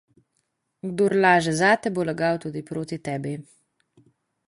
Kdor 0.85 1.15
laže 1.27 1.53
zate, 1.59 1.93
bo 1.99 2.07
lagal 2.09 2.35
tudi 2.47 2.61
proti 2.73 2.97
tebi. 3.11 3.33